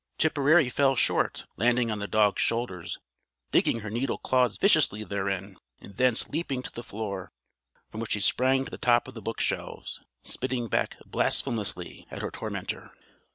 [0.17, 2.97] Tipperary fell short; landing on the dog's shoulders,
[3.51, 7.31] digging her needle claws viciously therein, and thence leaping to the floor,
[7.91, 12.31] from which she sprang to the top of the bookshelves, spitting back blasphemously at her
[12.31, 12.93] tormentor.